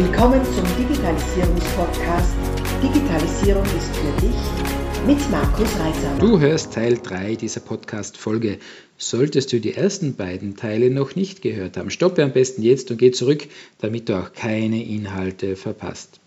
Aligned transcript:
Willkommen 0.00 0.44
zum 0.44 0.64
Digitalisierungspodcast 0.76 2.36
Digitalisierung 2.80 3.64
ist 3.64 3.96
für 3.96 4.20
dich 4.24 5.08
mit 5.08 5.28
Markus 5.28 5.68
Reiser. 5.76 6.16
Du 6.20 6.38
hörst 6.38 6.72
Teil 6.72 6.98
3 6.98 7.34
dieser 7.34 7.58
Podcast-Folge. 7.58 8.60
Solltest 8.96 9.52
du 9.52 9.58
die 9.58 9.74
ersten 9.74 10.14
beiden 10.14 10.54
Teile 10.54 10.90
noch 10.90 11.16
nicht 11.16 11.42
gehört 11.42 11.76
haben, 11.76 11.90
stoppe 11.90 12.22
am 12.22 12.30
besten 12.32 12.62
jetzt 12.62 12.92
und 12.92 12.98
geh 12.98 13.10
zurück, 13.10 13.48
damit 13.80 14.08
du 14.08 14.16
auch 14.20 14.32
keine 14.34 14.84
Inhalte 14.84 15.56
verpasst. 15.56 16.20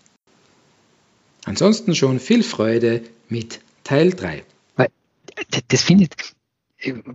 Ansonsten 1.46 1.94
schon 1.94 2.20
viel 2.20 2.42
Freude 2.42 3.00
mit 3.30 3.60
Teil 3.84 4.10
3. 4.10 4.42
Das 5.68 5.82
finde 5.82 6.04
ich, 6.04 6.10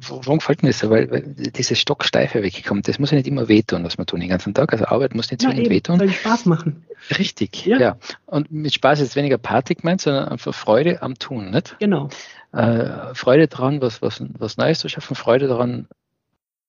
warum 0.09 0.39
gefällt 0.39 0.63
mir 0.63 0.69
das 0.69 0.79
so? 0.79 0.89
Weil, 0.89 1.09
weil 1.11 1.21
dieses 1.23 1.79
Stocksteife 1.79 2.41
wegkommt. 2.43 2.87
Das 2.87 2.99
muss 2.99 3.11
ja 3.11 3.17
nicht 3.17 3.27
immer 3.27 3.47
wehtun, 3.47 3.83
was 3.83 3.97
man 3.97 4.07
tun 4.07 4.19
den 4.19 4.29
ganzen 4.29 4.53
Tag. 4.53 4.71
Also 4.71 4.85
Arbeit 4.85 5.15
muss 5.15 5.29
nicht 5.31 5.41
zwingend 5.41 5.67
ja, 5.67 5.71
wehtun. 5.71 5.99
Soll 5.99 6.09
Spaß 6.09 6.45
machen. 6.45 6.85
Richtig, 7.17 7.65
ja. 7.65 7.77
ja. 7.77 7.97
Und 8.25 8.51
mit 8.51 8.73
Spaß 8.73 8.99
ist 9.01 9.15
weniger 9.15 9.37
Party 9.37 9.75
gemeint, 9.75 10.01
sondern 10.01 10.29
einfach 10.29 10.53
Freude 10.53 11.01
am 11.01 11.15
Tun, 11.15 11.51
nicht? 11.51 11.75
Genau. 11.79 12.09
Äh, 12.53 13.13
Freude 13.13 13.47
daran, 13.47 13.81
was, 13.81 14.01
was, 14.01 14.23
was 14.37 14.57
Neues 14.57 14.79
zu 14.79 14.89
schaffen, 14.89 15.15
Freude 15.15 15.47
daran, 15.47 15.87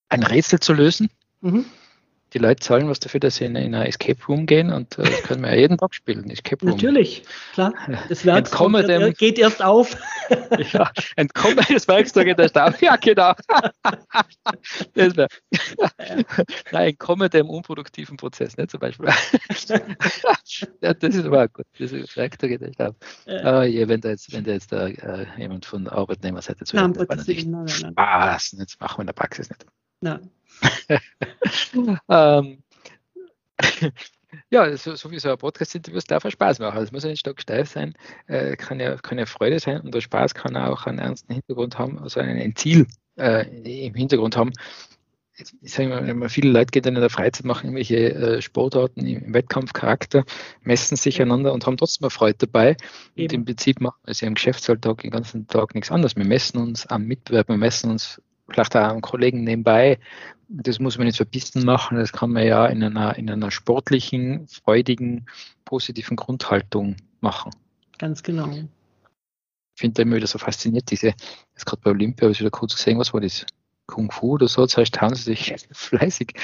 ein 0.09 0.23
Rätsel 0.23 0.61
zu 0.61 0.73
lösen. 0.73 1.11
Mhm 1.41 1.65
die 2.35 2.39
Leute 2.39 2.61
zahlen 2.61 2.89
was 2.89 3.01
dafür, 3.01 3.21
dass 3.21 3.37
sie 3.37 3.45
in, 3.45 3.57
in 3.57 3.75
eine 3.75 3.89
Escape 3.89 4.19
Room 4.29 4.47
gehen 4.47 4.73
und 4.73 4.99
äh, 4.99 5.03
das 5.03 5.23
können 5.23 5.43
wir 5.43 5.51
ja 5.51 5.61
jeden 5.61 5.79
Tag 5.79 5.95
spielen. 5.95 6.29
Escape 6.31 6.65
Room. 6.65 6.75
Natürlich, 6.75 7.23
klar. 7.55 7.73
Das 8.09 8.25
Werkzeug 8.25 8.87
dem, 8.87 9.13
geht 9.15 9.39
erst 9.39 9.63
auf. 9.63 9.97
ja, 10.73 10.91
entkomme 11.17 11.63
das 11.69 11.89
Werkzeug 11.89 12.27
geht 12.27 12.39
erst 12.39 12.59
auf. 12.59 12.81
Ja, 12.83 12.97
genau. 12.97 13.33
das 14.95 15.17
wär, 15.17 15.29
nein, 16.73 16.89
entkomme 16.91 17.31
dem 17.31 17.49
unproduktiven 17.49 18.17
Prozess, 18.17 18.57
nicht 18.57 18.71
zum 18.71 18.81
Beispiel. 18.81 19.09
ja, 20.81 20.95
das 20.95 21.15
ist 21.15 21.25
aber 21.25 21.49
gut. 21.49 21.67
Das 21.79 21.93
Werkzeug 21.93 22.51
geht 22.51 22.63
erst 22.63 22.83
auf. 22.83 22.95
Ja. 23.27 23.61
Oh 23.61 23.63
je, 23.63 23.89
wenn 23.89 24.01
da 24.01 24.11
jetzt, 24.11 24.33
wenn 24.33 24.45
da 24.45 24.53
jetzt 24.53 24.73
äh, 24.73 25.27
jemand 25.39 25.65
von 25.65 25.89
Arbeitnehmerseite 25.89 26.65
zu 26.65 26.77
nein, 26.77 26.93
nein, 26.93 27.07
nein, 27.09 27.51
nein, 27.51 27.69
Spaß, 27.69 28.57
jetzt 28.59 28.81
machen 28.81 28.99
wir 28.99 29.03
in 29.03 29.07
der 29.07 29.15
Praxis 29.15 29.49
nicht. 29.49 29.65
Nein. 30.01 30.31
ähm, 32.09 32.63
ja, 34.51 34.77
so, 34.77 34.95
so 34.95 35.11
wie 35.11 35.19
so 35.19 35.31
ein 35.31 35.39
Podcast-Interview 35.39 36.01
darf 36.07 36.25
auch 36.25 36.31
Spaß 36.31 36.59
machen. 36.59 36.83
Es 36.83 36.93
muss 36.93 37.05
ja 37.05 37.11
nicht 37.11 37.21
stocksteif 37.21 37.71
sein, 37.71 37.95
äh, 38.27 38.57
kann, 38.57 38.81
ja, 38.81 38.97
kann 38.97 39.19
ja 39.19 39.27
Freude 39.27 39.59
sein 39.59 39.81
und 39.81 39.95
der 39.95 40.01
Spaß 40.01 40.35
kann 40.35 40.57
auch 40.57 40.87
einen 40.87 40.99
ernsten 40.99 41.33
Hintergrund 41.33 41.79
haben, 41.79 41.99
also 41.99 42.21
ein, 42.21 42.57
Ziel 42.57 42.87
äh, 43.17 43.87
im 43.87 43.95
Hintergrund 43.95 44.37
haben. 44.37 44.53
Ich 45.63 45.73
sage 45.73 45.89
mal, 46.15 46.29
viele 46.29 46.51
Leute 46.51 46.73
gehen 46.73 46.83
dann 46.83 46.97
in 46.97 47.01
der 47.01 47.11
Freizeit, 47.11 47.47
machen 47.47 47.67
irgendwelche 47.67 48.13
äh, 48.13 48.43
Sportarten 48.43 49.07
im 49.07 49.33
Wettkampfcharakter, 49.33 50.25
messen 50.63 50.97
sich 50.97 51.23
einander 51.23 51.53
und 51.53 51.65
haben 51.65 51.77
trotzdem 51.77 52.07
eine 52.07 52.11
Freude 52.11 52.39
dabei. 52.39 52.77
Eben. 53.15 53.29
Und 53.29 53.35
im 53.35 53.45
Prinzip 53.45 53.81
machen 53.81 54.01
wir 54.05 54.11
es 54.11 54.21
ja 54.21 54.27
im 54.27 54.35
Geschäftsalltag 54.35 55.03
den 55.03 55.13
ganzen 55.13 55.47
Tag 55.47 55.77
nichts 55.77 55.93
anderes. 55.93 56.17
Wir 56.17 56.25
messen 56.25 56.59
uns 56.59 56.87
am 56.87 57.05
Mitbewerb, 57.05 57.49
wir 57.49 57.57
messen 57.57 57.93
uns 57.93 58.21
vielleicht 58.49 58.77
auch 58.77 58.89
am 58.89 59.01
Kollegen 59.01 59.45
nebenbei. 59.45 59.99
Das 60.49 60.79
muss 60.79 60.97
man 60.97 61.07
nicht 61.07 61.17
verbissen 61.17 61.65
machen, 61.65 61.99
das 61.99 62.13
kann 62.13 62.31
man 62.31 62.47
ja 62.47 62.67
in 62.67 62.83
einer, 62.83 63.17
in 63.17 63.29
einer 63.29 63.51
sportlichen, 63.51 64.49
freudigen, 64.49 65.27
positiven 65.67 66.17
Grundhaltung 66.17 66.97
machen. 67.21 67.53
Ganz 67.99 68.23
genau. 68.23 68.49
Ich 68.49 68.67
finde 69.81 70.03
immer 70.03 70.17
wieder 70.17 70.27
so 70.27 70.39
fasziniert, 70.39 70.91
diese, 70.91 71.09
jetzt 71.09 71.67
gerade 71.67 71.83
bei 71.83 71.91
Olympia 71.91 72.25
habe 72.25 72.33
ich 72.33 72.41
wieder 72.41 72.51
kurz 72.51 72.75
gesehen, 72.75 72.99
was 72.99 73.13
war 73.13 73.21
das? 73.21 73.45
Kung 73.87 74.11
Fu 74.11 74.33
oder 74.33 74.49
so, 74.49 74.63
das 74.63 74.77
heißt, 74.77 75.01
hauen 75.01 75.15
sie 75.15 75.35
sich 75.35 75.55
fleißig 75.73 76.35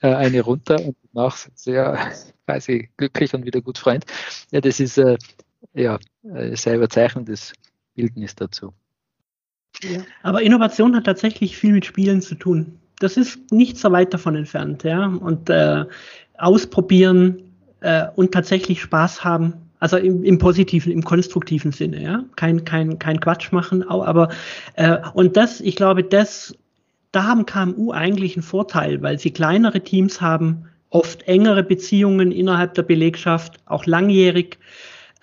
äh, 0.00 0.14
eine 0.14 0.40
runter 0.40 0.80
und 0.80 0.96
danach 1.12 1.36
sind 1.36 1.58
sie 1.58 1.72
ja 1.72 2.10
quasi 2.46 2.90
glücklich 2.96 3.34
und 3.34 3.44
wieder 3.44 3.60
gut 3.60 3.78
Freund. 3.78 4.04
Ja, 4.50 4.60
das 4.60 4.80
ist 4.80 4.98
äh, 4.98 5.18
ja 5.74 5.98
äh, 6.22 6.56
sehr 6.56 6.76
überzeichnendes 6.76 7.52
Bildnis 7.94 8.34
dazu. 8.34 8.72
Aber 10.22 10.42
Innovation 10.42 10.94
hat 10.96 11.04
tatsächlich 11.04 11.56
viel 11.56 11.72
mit 11.72 11.84
Spielen 11.84 12.20
zu 12.20 12.34
tun. 12.34 12.78
Das 13.00 13.16
ist 13.16 13.52
nicht 13.52 13.76
so 13.76 13.90
weit 13.92 14.14
davon 14.14 14.36
entfernt, 14.36 14.84
ja. 14.84 15.06
Und 15.06 15.50
äh, 15.50 15.84
ausprobieren 16.38 17.42
äh, 17.80 18.06
und 18.14 18.32
tatsächlich 18.32 18.80
Spaß 18.80 19.24
haben, 19.24 19.54
also 19.80 19.96
im, 19.96 20.24
im, 20.24 20.38
positiven, 20.38 20.92
im 20.92 21.04
konstruktiven 21.04 21.72
Sinne, 21.72 22.02
ja. 22.02 22.24
Kein, 22.36 22.64
kein, 22.64 22.98
kein 22.98 23.20
Quatsch 23.20 23.52
machen, 23.52 23.82
aber 23.88 24.30
äh, 24.76 24.98
und 25.12 25.36
das, 25.36 25.60
ich 25.60 25.76
glaube, 25.76 26.04
das, 26.04 26.56
da 27.12 27.24
haben 27.24 27.46
KMU 27.46 27.92
eigentlich 27.92 28.36
einen 28.36 28.42
Vorteil, 28.42 29.02
weil 29.02 29.18
sie 29.18 29.30
kleinere 29.30 29.80
Teams 29.80 30.20
haben, 30.20 30.68
oft 30.90 31.24
engere 31.24 31.64
Beziehungen 31.64 32.30
innerhalb 32.30 32.74
der 32.74 32.82
Belegschaft, 32.82 33.58
auch 33.66 33.84
langjährig. 33.84 34.58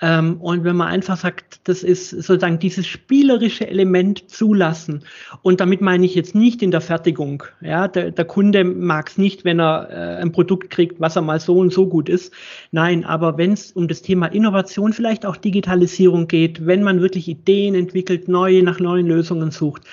Ähm, 0.02 0.42
und 0.42 0.64
wenn 0.64 0.76
man 0.76 0.88
einfach 0.88 1.16
sagt, 1.16 1.60
das 1.66 1.84
ist 1.84 2.10
sozusagen 2.10 2.58
dieses 2.58 2.88
spielerische 2.88 3.68
Element 3.68 4.30
zulassen. 4.32 5.04
Und 5.44 5.62
damit 5.62 5.82
meine 5.82 6.06
ich 6.06 6.16
jetzt 6.16 6.34
nicht 6.34 6.64
in 6.64 6.72
der 6.72 6.82
Fertigung. 6.82 7.44
Ja, 7.62 7.88
der, 7.88 8.10
der 8.10 8.26
Kunde 8.26 8.64
mag 8.64 9.10
es 9.10 9.20
nicht, 9.20 9.46
wenn 9.46 9.60
er 9.60 9.90
äh, 9.92 10.22
ein 10.22 10.32
Produkt 10.32 10.72
kriegt, 10.72 11.00
was 11.00 11.16
er 11.16 11.22
mal 11.22 11.40
so 11.40 11.58
und 11.60 11.72
so 11.72 11.88
gut 11.88 12.10
ist. 12.10 12.34
Nein, 12.72 13.06
aber 13.06 13.38
wenn 13.38 13.54
es 13.54 13.72
um 13.74 13.88
das 13.88 14.02
Thema 14.02 14.26
Innovation, 14.26 14.92
vielleicht 14.92 15.24
auch 15.24 15.38
Digitalisierung 15.38 16.28
geht, 16.28 16.66
wenn 16.66 16.82
man 16.82 17.00
wirklich 17.02 17.28
Ideen 17.28 17.76
entwickelt, 17.76 18.28
neue 18.28 18.64
nach 18.64 18.80
neuen 18.80 19.06
Lösungen 19.06 19.52
sucht, 19.52 19.84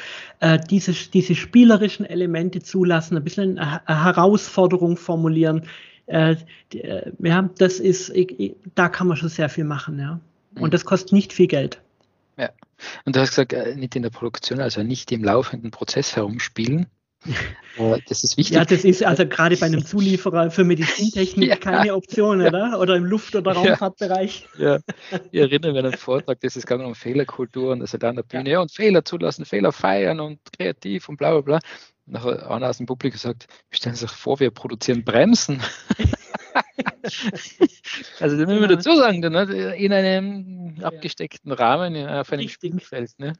äh, 0.40 0.58
diese, 0.70 0.92
diese 0.92 1.34
spielerischen 1.34 2.06
Elemente 2.06 2.60
zulassen, 2.60 3.16
ein 3.16 3.24
bisschen 3.24 3.58
eine 3.58 4.04
Herausforderung 4.04 4.96
formulieren, 4.96 5.64
äh, 6.08 6.36
äh, 6.72 7.12
ja, 7.20 7.48
das 7.58 7.78
ist, 7.78 8.10
ich, 8.10 8.54
da 8.74 8.88
kann 8.88 9.06
man 9.06 9.16
schon 9.16 9.28
sehr 9.28 9.48
viel 9.48 9.64
machen, 9.64 9.98
ja. 9.98 10.20
Und 10.54 10.68
mhm. 10.68 10.70
das 10.70 10.84
kostet 10.84 11.12
nicht 11.12 11.32
viel 11.32 11.46
Geld. 11.46 11.80
Ja. 12.36 12.50
Und 13.04 13.16
du 13.16 13.20
hast 13.20 13.30
gesagt, 13.30 13.52
äh, 13.52 13.74
nicht 13.76 13.94
in 13.96 14.02
der 14.02 14.10
Produktion, 14.10 14.60
also 14.60 14.82
nicht 14.82 15.12
im 15.12 15.22
laufenden 15.22 15.70
Prozess 15.70 16.16
herumspielen. 16.16 16.86
Das 18.08 18.24
ist 18.24 18.36
wichtig. 18.36 18.56
Ja, 18.56 18.64
das 18.64 18.82
ist 18.82 19.04
also 19.04 19.24
gerade 19.24 19.56
bei 19.56 19.66
einem 19.66 19.84
Zulieferer 19.86 20.50
für 20.50 20.64
Medizintechnik 20.64 21.48
ja. 21.48 21.54
keine 21.54 21.94
Option, 21.94 22.40
oder? 22.40 22.80
Oder 22.80 22.96
im 22.96 23.04
Luft- 23.04 23.36
oder 23.36 23.52
Raumfahrtbereich. 23.52 24.48
Ja. 24.58 24.78
ja. 25.12 25.20
Ich 25.30 25.40
erinnere 25.40 25.70
mich 25.70 25.78
an 25.78 25.86
einen 25.86 25.96
Vortrag, 25.96 26.40
das 26.40 26.56
ist 26.56 26.66
gegangen 26.66 26.86
um 26.86 26.96
Fehlerkultur 26.96 27.70
und 27.70 27.78
das 27.78 27.92
hat 27.92 28.02
an 28.02 28.16
der 28.16 28.24
Bühne, 28.24 28.50
ja. 28.50 28.60
und 28.60 28.72
Fehler 28.72 29.04
zulassen, 29.04 29.44
Fehler 29.44 29.70
feiern 29.70 30.18
und 30.18 30.40
kreativ 30.58 31.08
und 31.08 31.18
bla 31.18 31.30
bla 31.30 31.40
bla 31.40 31.58
nachher 32.08 32.50
einer 32.50 32.68
aus 32.68 32.78
dem 32.78 32.86
Publikum 32.86 33.14
gesagt, 33.14 33.46
stellen 33.70 33.94
Sie 33.94 34.06
sich 34.06 34.10
vor, 34.10 34.40
wir 34.40 34.50
produzieren 34.50 35.04
Bremsen. 35.04 35.60
also 38.20 38.36
da 38.36 38.46
müssen 38.46 38.60
wir 38.60 38.68
dazu 38.68 38.96
sagen, 38.96 39.20
ne, 39.20 39.74
in 39.76 39.92
einem 39.92 40.76
abgesteckten 40.82 41.52
Rahmen, 41.52 41.96
auf 42.06 42.32
einem 42.32 42.48
Spielfeld. 42.48 43.10
Ne? 43.18 43.34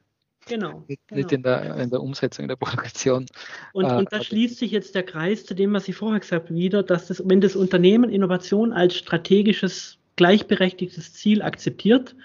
Genau. 0.47 0.83
Nicht 0.87 1.01
genau. 1.07 1.29
in, 1.29 1.43
der, 1.43 1.75
in 1.77 1.89
der 1.89 2.01
Umsetzung 2.01 2.47
der 2.47 2.55
Produktion. 2.55 3.25
Und, 3.73 3.85
äh, 3.85 3.93
und 3.93 4.11
da 4.11 4.23
schließt 4.23 4.57
sich 4.57 4.71
jetzt 4.71 4.95
der 4.95 5.03
Kreis 5.03 5.45
zu 5.45 5.53
dem, 5.53 5.73
was 5.73 5.87
ich 5.87 5.95
vorher 5.95 6.19
gesagt 6.19 6.49
habe, 6.49 6.55
wieder, 6.55 6.83
dass 6.83 7.07
das, 7.07 7.21
wenn 7.25 7.41
das 7.41 7.55
Unternehmen 7.55 8.09
Innovation 8.09 8.73
als 8.73 8.95
strategisches, 8.95 9.97
gleichberechtigtes 10.15 11.13
Ziel 11.13 11.41
akzeptiert, 11.41 12.15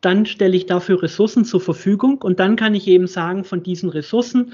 dann 0.00 0.26
stelle 0.26 0.56
ich 0.56 0.66
dafür 0.66 1.02
Ressourcen 1.02 1.44
zur 1.44 1.60
Verfügung 1.60 2.22
und 2.22 2.38
dann 2.38 2.56
kann 2.56 2.74
ich 2.74 2.86
eben 2.86 3.06
sagen, 3.06 3.44
von 3.44 3.62
diesen 3.62 3.88
Ressourcen 3.88 4.52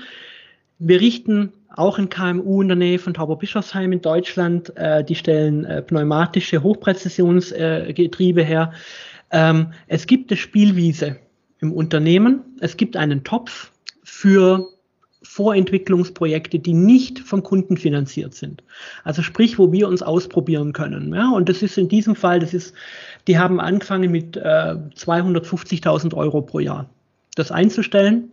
wir 0.84 1.00
richten 1.00 1.52
auch 1.74 1.98
in 1.98 2.08
KMU 2.08 2.60
in 2.60 2.68
der 2.68 2.76
Nähe 2.76 2.98
von 2.98 3.14
Tauberbischofsheim 3.14 3.92
in 3.92 4.00
Deutschland, 4.00 4.76
äh, 4.76 5.04
die 5.04 5.14
stellen 5.14 5.64
äh, 5.64 5.80
pneumatische 5.80 6.62
Hochpräzisionsgetriebe 6.62 8.42
her. 8.42 8.72
Ähm, 9.30 9.72
es 9.86 10.06
gibt 10.06 10.30
eine 10.30 10.36
Spielwiese 10.36 11.16
im 11.60 11.72
Unternehmen. 11.72 12.40
Es 12.60 12.76
gibt 12.76 12.96
einen 12.96 13.22
Topf 13.24 13.70
für 14.02 14.66
Vorentwicklungsprojekte, 15.22 16.58
die 16.58 16.74
nicht 16.74 17.20
vom 17.20 17.44
Kunden 17.44 17.76
finanziert 17.76 18.34
sind. 18.34 18.64
Also 19.04 19.22
sprich, 19.22 19.58
wo 19.58 19.70
wir 19.72 19.88
uns 19.88 20.02
ausprobieren 20.02 20.72
können. 20.72 21.14
Ja, 21.14 21.30
und 21.30 21.48
das 21.48 21.62
ist 21.62 21.78
in 21.78 21.88
diesem 21.88 22.16
Fall, 22.16 22.40
das 22.40 22.52
ist, 22.52 22.74
die 23.28 23.38
haben 23.38 23.60
angefangen 23.60 24.10
mit 24.10 24.36
äh, 24.36 24.40
250.000 24.40 26.14
Euro 26.14 26.42
pro 26.42 26.58
Jahr, 26.58 26.90
das 27.36 27.52
einzustellen. 27.52 28.32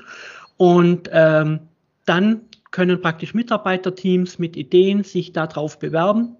Und 0.57 1.10
ähm, 1.13 1.60
dann 2.10 2.42
können 2.72 3.02
praktisch 3.02 3.34
Mitarbeiterteams 3.34 4.40
mit 4.40 4.58
Ideen 4.58 5.04
sich 5.04 5.32
darauf 5.32 5.80
bewerben 5.80 6.36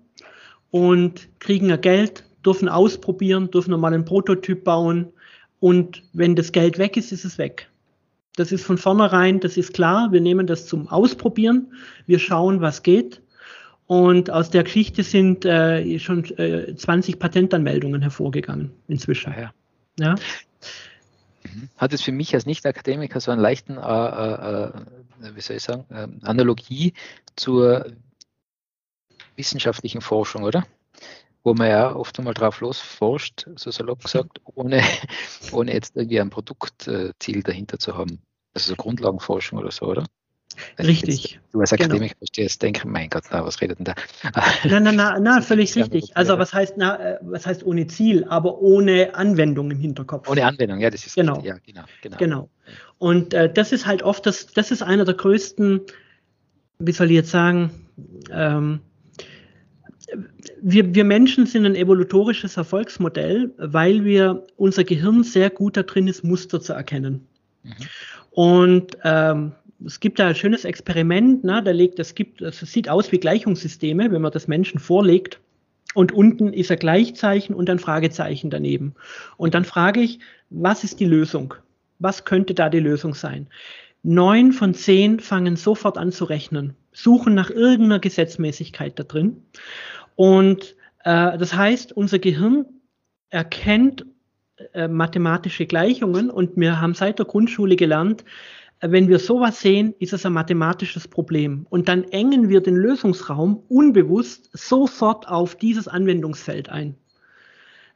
und 0.71 1.30
kriegen 1.39 1.69
ja 1.69 1.77
Geld, 1.77 2.24
dürfen 2.45 2.68
ausprobieren, 2.69 3.51
dürfen 3.51 3.80
mal 3.80 3.94
einen 3.94 4.06
Prototyp 4.06 4.63
bauen 4.63 5.13
und 5.60 6.04
wenn 6.13 6.36
das 6.36 6.51
Geld 6.51 6.77
weg 6.77 6.98
ist, 6.98 7.12
ist 7.12 7.25
es 7.25 7.38
weg. 7.38 7.69
Das 8.36 8.51
ist 8.51 8.63
von 8.63 8.77
vornherein, 8.77 9.39
das 9.39 9.57
ist 9.57 9.74
klar, 9.74 10.12
wir 10.12 10.21
nehmen 10.21 10.48
das 10.48 10.66
zum 10.66 10.88
Ausprobieren, 10.88 11.74
wir 12.06 12.19
schauen, 12.19 12.62
was 12.62 12.83
geht 12.83 13.21
und 13.86 14.30
aus 14.30 14.50
der 14.50 14.63
Geschichte 14.63 15.04
sind 15.04 15.45
äh, 15.45 16.00
schon 16.00 16.24
äh, 16.38 16.75
20 16.75 17.19
Patentanmeldungen 17.19 18.01
hervorgegangen 18.01 18.71
inzwischen. 18.88 19.33
Ja. 19.33 19.54
ja. 20.00 20.16
Mhm. 21.53 21.69
Hat 21.77 21.93
es 21.93 22.01
für 22.01 22.11
mich 22.11 22.33
als 22.33 22.45
Nicht-Akademiker 22.45 23.19
so 23.19 23.31
einen 23.31 23.41
leichten, 23.41 23.77
äh, 23.77 23.81
äh, 23.81 24.63
äh 24.65 24.71
wie 25.35 25.41
soll 25.41 25.57
ich 25.57 25.63
sagen, 25.63 25.85
ähm, 25.91 26.19
Analogie 26.23 26.93
zur 27.35 27.91
wissenschaftlichen 29.35 30.01
Forschung, 30.01 30.43
oder? 30.43 30.65
wo 31.43 31.53
man 31.53 31.69
ja 31.69 31.95
oft 31.95 32.17
einmal 32.19 32.33
drauf 32.33 32.59
losforscht, 32.61 33.47
so 33.55 33.71
salopp 33.71 34.03
gesagt, 34.03 34.41
ohne, 34.55 34.83
ohne 35.51 35.73
jetzt 35.73 35.95
irgendwie 35.95 36.19
ein 36.19 36.29
Produktziel 36.29 37.43
dahinter 37.43 37.79
zu 37.79 37.97
haben. 37.97 38.21
Also 38.53 38.69
so 38.69 38.75
Grundlagenforschung 38.75 39.59
oder 39.59 39.71
so, 39.71 39.85
oder? 39.85 40.05
Richtig. 40.77 41.39
Du 41.51 41.59
als. 41.61 41.73
Akademiker 41.73 42.07
genau. 42.07 42.17
verstehst, 42.17 42.61
denke, 42.61 42.87
mein 42.87 43.09
Gott, 43.09 43.23
na, 43.31 43.45
was 43.45 43.61
redet 43.61 43.79
denn 43.79 43.85
da? 43.85 43.95
Nein, 44.65 44.83
nein, 44.83 44.95
nein, 44.95 45.23
nein 45.23 45.41
völlig 45.41 45.75
richtig. 45.75 46.11
Also 46.15 46.37
was 46.37 46.53
heißt, 46.53 46.75
na, 46.77 46.97
äh, 46.97 47.19
was 47.21 47.45
heißt 47.45 47.63
ohne 47.63 47.87
Ziel, 47.87 48.25
aber 48.25 48.59
ohne 48.59 49.15
Anwendung 49.15 49.71
im 49.71 49.79
Hinterkopf. 49.79 50.27
Ohne 50.29 50.45
Anwendung, 50.45 50.79
ja, 50.79 50.89
das 50.89 51.05
ist 51.05 51.15
genau. 51.15 51.41
Ja, 51.43 51.57
genau, 51.65 51.83
genau. 52.01 52.17
genau. 52.17 52.49
Und 52.97 53.33
äh, 53.33 53.51
das 53.51 53.71
ist 53.71 53.85
halt 53.85 54.03
oft, 54.03 54.25
das, 54.25 54.47
das 54.47 54.71
ist 54.71 54.81
einer 54.81 55.05
der 55.05 55.15
größten, 55.15 55.81
wie 56.79 56.91
soll 56.91 57.07
ich 57.07 57.15
jetzt 57.15 57.31
sagen, 57.31 57.71
ähm, 58.31 58.81
wir, 60.61 60.93
wir 60.95 61.03
Menschen 61.03 61.45
sind 61.45 61.65
ein 61.65 61.75
evolutorisches 61.75 62.57
Erfolgsmodell, 62.57 63.53
weil 63.57 64.03
wir 64.03 64.43
unser 64.57 64.83
Gehirn 64.83 65.23
sehr 65.23 65.49
gut 65.49 65.77
da 65.77 65.83
drin 65.83 66.07
ist, 66.07 66.23
Muster 66.23 66.59
zu 66.59 66.73
erkennen. 66.73 67.27
Mhm. 67.63 67.73
Und 68.31 68.97
ähm, 69.03 69.53
es 69.85 69.99
gibt 69.99 70.19
da 70.19 70.27
ein 70.27 70.35
schönes 70.35 70.65
Experiment, 70.65 71.43
ne, 71.43 71.63
da 71.63 71.71
legt, 71.71 71.99
es 71.99 72.15
gibt, 72.15 72.41
es 72.41 72.59
sieht 72.59 72.89
aus 72.89 73.11
wie 73.11 73.19
Gleichungssysteme, 73.19 74.11
wenn 74.11 74.21
man 74.21 74.31
das 74.31 74.47
Menschen 74.47 74.79
vorlegt. 74.79 75.39
Und 75.95 76.11
unten 76.11 76.53
ist 76.53 76.69
ein 76.69 76.77
Gleichzeichen 76.77 77.55
und 77.55 77.69
ein 77.69 77.79
Fragezeichen 77.79 78.49
daneben. 78.49 78.93
Und 79.37 79.55
dann 79.55 79.65
frage 79.65 80.01
ich, 80.01 80.19
was 80.49 80.83
ist 80.83 80.99
die 80.99 81.05
Lösung? 81.05 81.55
Was 81.97 82.25
könnte 82.25 82.53
da 82.53 82.69
die 82.69 82.79
Lösung 82.79 83.15
sein? 83.15 83.47
Neun 84.03 84.51
von 84.51 84.73
zehn 84.73 85.19
fangen 85.19 85.55
sofort 85.55 85.97
an 85.97 86.11
zu 86.11 86.25
rechnen, 86.25 86.75
suchen 86.93 87.33
nach 87.33 87.49
irgendeiner 87.49 87.99
Gesetzmäßigkeit 87.99 88.99
da 88.99 89.03
drin. 89.03 89.43
Und 90.15 90.75
äh, 91.03 91.37
das 91.37 91.53
heißt, 91.53 91.91
unser 91.93 92.19
Gehirn 92.19 92.65
erkennt 93.29 94.05
äh, 94.73 94.87
mathematische 94.87 95.65
Gleichungen 95.65 96.29
und 96.29 96.55
wir 96.55 96.79
haben 96.79 96.93
seit 96.93 97.19
der 97.19 97.25
Grundschule 97.25 97.75
gelernt, 97.75 98.23
wenn 98.81 99.09
wir 99.09 99.19
sowas 99.19 99.59
sehen, 99.59 99.93
ist 99.99 100.13
es 100.13 100.25
ein 100.25 100.33
mathematisches 100.33 101.07
Problem. 101.07 101.65
Und 101.69 101.89
dann 101.89 102.05
engen 102.05 102.49
wir 102.49 102.61
den 102.61 102.75
Lösungsraum 102.75 103.63
unbewusst 103.67 104.49
sofort 104.53 105.27
auf 105.27 105.55
dieses 105.55 105.87
Anwendungsfeld 105.87 106.69
ein. 106.69 106.95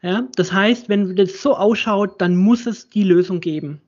Ja, 0.01 0.27
das 0.35 0.51
heißt, 0.51 0.89
wenn 0.89 1.15
das 1.15 1.41
so 1.41 1.55
ausschaut, 1.55 2.19
dann 2.19 2.35
muss 2.35 2.65
es 2.65 2.89
die 2.89 3.03
Lösung 3.03 3.39
geben. 3.39 3.81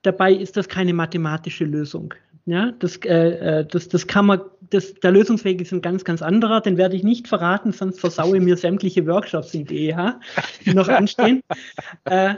Dabei 0.00 0.32
ist 0.32 0.56
das 0.56 0.68
keine 0.68 0.94
mathematische 0.94 1.64
Lösung. 1.64 2.14
Ja, 2.46 2.72
das, 2.78 2.96
äh, 3.04 3.58
äh 3.60 3.66
das, 3.66 3.88
das 3.88 4.06
kann 4.06 4.26
man, 4.26 4.40
das, 4.70 4.94
der 4.94 5.12
Lösungsweg 5.12 5.60
ist 5.60 5.72
ein 5.72 5.82
ganz, 5.82 6.04
ganz 6.04 6.22
anderer, 6.22 6.62
den 6.62 6.78
werde 6.78 6.96
ich 6.96 7.04
nicht 7.04 7.28
verraten, 7.28 7.72
sonst 7.72 8.00
versaue 8.00 8.40
mir 8.40 8.56
sämtliche 8.56 9.06
Workshops 9.06 9.52
in 9.52 9.66
DEH, 9.66 10.18
die 10.64 10.72
noch 10.72 10.88
anstehen. 10.88 11.42
äh, 12.04 12.36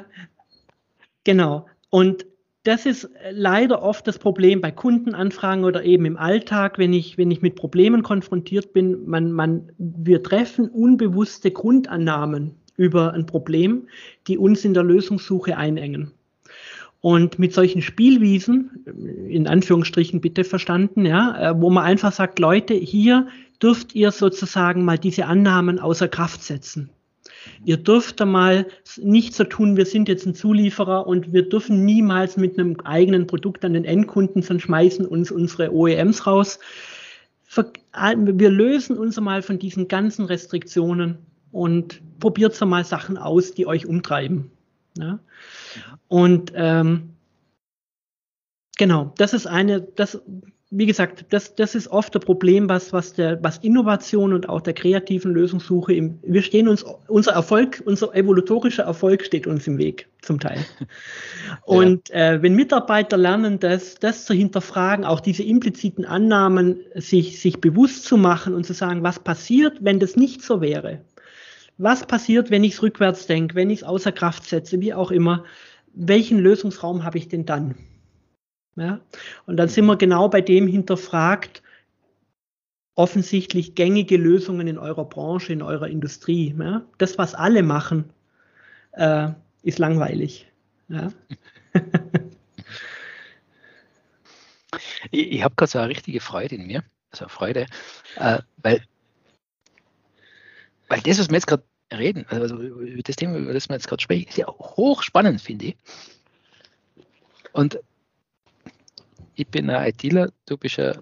genau. 1.23 1.67
Und 1.89 2.27
das 2.65 2.87
ist 2.87 3.11
leider 3.31 3.83
oft 3.83 4.07
das 4.07 4.19
Problem 4.19 4.61
bei 4.63 4.71
Kundenanfragen 4.71 5.65
oder 5.65 5.85
eben 5.85 6.07
im 6.07 6.17
Alltag, 6.17 6.79
wenn 6.79 6.95
ich, 6.95 7.19
wenn 7.19 7.31
ich 7.31 7.43
mit 7.43 7.57
Problemen 7.57 8.03
konfrontiert 8.03 8.73
bin. 8.73 9.07
Man, 9.07 9.33
man, 9.33 9.71
wir 9.79 10.23
treffen 10.23 10.69
unbewusste 10.71 11.51
Grundannahmen 11.51 12.53
über 12.77 13.13
ein 13.13 13.27
Problem, 13.27 13.89
die 14.27 14.39
uns 14.39 14.65
in 14.65 14.73
der 14.73 14.83
Lösungssuche 14.83 15.57
einengen. 15.59 16.13
Und 17.03 17.39
mit 17.39 17.53
solchen 17.53 17.83
Spielwiesen, 17.83 18.71
in 19.29 19.47
Anführungsstrichen 19.47 20.23
bitte 20.23 20.43
verstanden, 20.43 21.05
ja, 21.05 21.51
äh, 21.51 21.61
wo 21.61 21.69
man 21.69 21.85
einfach 21.85 22.13
sagt, 22.13 22.39
Leute, 22.39 22.73
hier 22.73 23.29
dürft 23.63 23.95
ihr 23.95 24.11
sozusagen 24.11 24.87
mal 24.87 24.97
diese 24.97 25.27
Annahmen 25.27 25.79
außer 25.79 26.09
Kraft 26.09 26.43
setzen. 26.43 26.89
Ihr 27.65 27.77
dürft 27.77 28.21
da 28.21 28.27
mal 28.27 28.67
nicht 28.97 29.35
so 29.35 29.45
tun, 29.45 29.77
wir 29.77 29.87
sind 29.87 30.09
jetzt 30.09 30.27
ein 30.27 30.35
Zulieferer 30.35 31.07
und 31.07 31.33
wir 31.33 31.49
dürfen 31.49 31.85
niemals 31.85 32.37
mit 32.37 32.59
einem 32.59 32.81
eigenen 32.81 33.27
Produkt 33.27 33.65
an 33.65 33.75
den 33.75 33.85
Endkunden, 33.85 34.43
sondern 34.43 34.61
schmeißen 34.61 35.07
uns 35.07 35.31
unsere 35.31 35.73
OEMs 35.73 36.27
raus. 36.27 36.59
Wir 37.55 38.51
lösen 38.51 38.99
uns 38.99 39.21
mal 39.21 39.43
von 39.43 39.59
diesen 39.59 39.89
ganzen 39.89 40.25
Restriktionen 40.25 41.19
und 41.53 42.03
probiert 42.19 42.55
so 42.55 42.67
mal 42.67 42.85
Sachen 42.85 43.17
aus, 43.17 43.53
die 43.53 43.67
euch 43.67 43.87
umtreiben. 43.87 44.51
Ja? 44.99 45.21
Und 46.09 46.53
ähm, 46.55 47.15
genau, 48.77 49.13
das 49.17 49.35
ist 49.35 49.47
eine, 49.47 49.81
das 49.81 50.21
wie 50.77 50.87
gesagt, 50.87 51.27
das, 51.31 51.55
das 51.55 51.77
ist 51.77 51.87
oft 51.87 52.13
das 52.17 52.25
Problem, 52.25 52.69
was, 52.69 52.93
was, 52.93 53.13
der, 53.13 53.41
was 53.45 53.59
Innovation 53.59 54.33
und 54.33 54.49
auch 54.49 54.61
der 54.61 54.75
kreativen 54.75 55.33
Lösungssuche 55.33 55.95
im, 55.95 56.19
wir 56.25 56.43
stehen 56.43 56.67
uns, 56.67 56.85
unser 57.07 57.33
Erfolg, 57.33 57.81
unser 57.87 58.13
evolutorischer 58.13 58.83
Erfolg 58.83 59.25
steht 59.25 59.47
uns 59.47 59.69
im 59.69 59.79
Weg, 59.79 60.09
zum 60.21 60.41
Teil. 60.41 60.59
Und 61.65 62.09
ja. 62.09 62.33
äh, 62.33 62.43
wenn 62.43 62.57
Mitarbeiter 62.57 63.17
lernen, 63.17 63.61
das, 63.61 63.95
das 63.95 64.25
zu 64.25 64.35
hinterfragen, 64.35 65.05
auch 65.05 65.21
diese 65.21 65.45
impliziten 65.45 66.05
Annahmen 66.05 66.81
sich, 66.97 67.41
sich 67.41 67.61
bewusst 67.61 68.05
zu 68.05 68.17
machen 68.17 68.53
und 68.53 68.67
zu 68.67 68.73
sagen, 68.73 69.05
was 69.05 69.21
passiert, 69.21 69.79
wenn 69.81 70.01
das 70.01 70.17
nicht 70.17 70.43
so 70.43 70.61
wäre? 70.61 71.03
Was 71.79 72.05
passiert, 72.05 72.51
wenn 72.51 72.65
ich 72.65 72.75
es 72.75 72.83
rückwärts 72.83 73.27
denke, 73.27 73.55
wenn 73.55 73.71
ich 73.71 73.81
es 73.81 73.85
außer 73.85 74.11
Kraft 74.11 74.45
setze, 74.45 74.81
wie 74.81 74.93
auch 74.93 75.13
immer? 75.13 75.45
Welchen 75.93 76.41
Lösungsraum 76.41 77.05
habe 77.05 77.19
ich 77.19 77.29
denn 77.29 77.47
dann? 77.47 77.77
Ja? 78.77 79.01
Und 79.47 79.57
dann 79.57 79.69
sind 79.69 79.87
wir 79.87 79.97
genau 79.97 80.29
bei 80.29 80.41
dem 80.41 80.67
hinterfragt, 80.67 81.63
offensichtlich 82.97 83.75
gängige 83.75 84.17
Lösungen 84.17 84.69
in 84.69 84.79
eurer 84.79 85.05
Branche, 85.05 85.53
in 85.53 85.63
eurer 85.63 85.89
Industrie. 85.89 86.55
Ja? 86.59 86.85
Das, 86.99 87.19
was 87.19 87.35
alle 87.35 87.63
machen, 87.63 88.11
äh, 88.93 89.31
ist 89.63 89.79
langweilig. 89.79 90.51
Ja? 90.89 91.13
ich 95.11 95.33
ich 95.33 95.43
habe 95.43 95.55
gerade 95.57 95.71
so 95.71 95.79
eine 95.79 95.89
richtige 95.89 96.21
Freude 96.21 96.55
in 96.57 96.67
mir, 96.67 96.85
also 97.11 97.29
Freude, 97.29 97.67
äh, 98.17 98.39
weil, 98.59 98.83
weil 100.89 101.01
das, 101.01 101.19
was 101.19 101.29
wir 101.29 101.37
jetzt 101.37 101.47
gerade 101.47 101.65
reden, 101.93 102.27
also 102.29 102.57
über 102.57 103.03
das 103.03 103.17
Thema, 103.17 103.39
über 103.39 103.53
das 103.53 103.69
wir 103.69 103.75
jetzt 103.75 103.89
gerade 103.89 104.03
sprechen, 104.03 104.29
ist 104.29 104.39
ja 104.39 104.47
hochspannend, 104.47 105.41
finde 105.41 105.67
ich. 105.67 105.77
Und 107.53 107.79
ich 109.35 109.49
bin 109.49 109.71
ein 109.71 109.89
ITler, 109.89 110.31
du 110.47 110.57
bist 110.57 110.79
ein 110.79 110.99